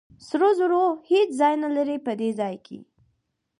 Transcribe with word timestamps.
سرو 0.27 0.49
زرو 0.59 0.81
هېڅ 1.11 1.29
ځای 1.39 1.53
نه 1.63 1.69
لري 1.75 1.97
په 2.05 2.11
دې 2.19 2.29
ځای 2.39 2.55
کې. 2.65 2.79